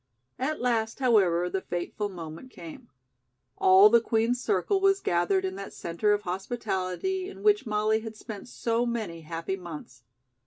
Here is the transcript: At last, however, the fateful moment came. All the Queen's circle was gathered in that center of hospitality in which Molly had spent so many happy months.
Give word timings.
At 0.39 0.59
last, 0.59 0.97
however, 0.97 1.47
the 1.47 1.61
fateful 1.61 2.09
moment 2.09 2.49
came. 2.49 2.89
All 3.59 3.87
the 3.87 4.01
Queen's 4.01 4.41
circle 4.41 4.81
was 4.81 4.99
gathered 4.99 5.45
in 5.45 5.53
that 5.57 5.73
center 5.73 6.11
of 6.11 6.23
hospitality 6.23 7.29
in 7.29 7.43
which 7.43 7.67
Molly 7.67 7.99
had 7.99 8.15
spent 8.15 8.47
so 8.47 8.83
many 8.87 9.21
happy 9.21 9.55
months. 9.57 10.01